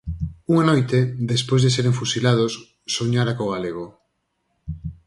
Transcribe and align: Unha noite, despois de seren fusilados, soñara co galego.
Unha 0.51 0.67
noite, 0.71 0.99
despois 1.31 1.61
de 1.63 1.73
seren 1.75 1.93
fusilados, 1.99 2.53
soñara 2.95 3.35
co 3.37 3.51
galego. 3.53 3.85